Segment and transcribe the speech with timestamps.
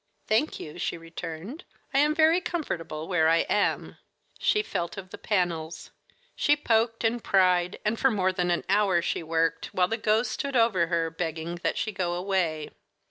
[0.25, 1.63] "Thank you," she returned.
[1.93, 3.97] "I am very comfortable where I am."
[4.39, 5.91] She felt of the panels,
[6.35, 10.31] she poked and pried, and for more than an hour she worked, while the ghost
[10.31, 12.71] stood over her, begging that she go away.